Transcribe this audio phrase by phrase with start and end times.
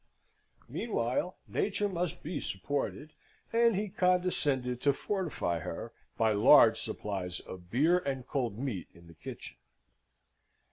[0.67, 3.13] Meanwhile, Nature must be supported,
[3.53, 9.05] and he condescended to fortify her by large supplies of beer and cold meat in
[9.05, 9.57] the kitchen.